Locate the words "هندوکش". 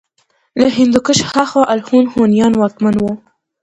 0.77-1.19